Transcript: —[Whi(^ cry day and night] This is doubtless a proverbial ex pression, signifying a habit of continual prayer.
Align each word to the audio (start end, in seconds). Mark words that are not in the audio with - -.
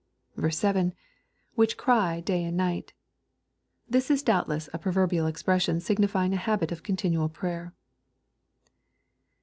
—[Whi(^ 0.39 1.77
cry 1.77 2.21
day 2.21 2.43
and 2.43 2.57
night] 2.57 2.93
This 3.87 4.09
is 4.09 4.23
doubtless 4.23 4.67
a 4.73 4.79
proverbial 4.79 5.27
ex 5.27 5.43
pression, 5.43 5.79
signifying 5.79 6.33
a 6.33 6.37
habit 6.37 6.71
of 6.71 6.81
continual 6.81 7.29
prayer. 7.29 7.71